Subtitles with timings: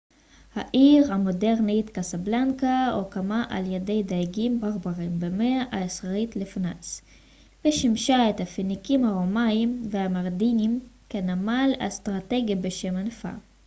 [0.55, 7.01] העיר המודרנית קזבלנקה הוקמה על ידי דייגים ברברים במאה העשירית לפנ ס
[7.67, 10.79] ושימשה את הפיניקים הרומאים והמרנידים
[11.09, 13.29] כנמל אסטרטגי בשם אנפה